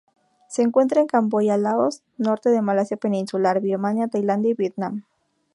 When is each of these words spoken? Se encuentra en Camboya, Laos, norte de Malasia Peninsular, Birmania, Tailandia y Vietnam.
Se 0.49 0.63
encuentra 0.63 0.99
en 0.99 1.05
Camboya, 1.05 1.57
Laos, 1.57 2.01
norte 2.17 2.49
de 2.49 2.63
Malasia 2.63 2.97
Peninsular, 2.97 3.61
Birmania, 3.61 4.07
Tailandia 4.07 4.49
y 4.49 4.53
Vietnam. 4.55 5.03